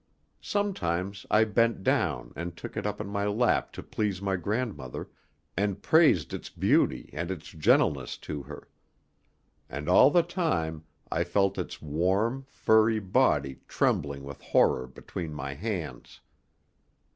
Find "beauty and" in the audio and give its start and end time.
6.49-7.29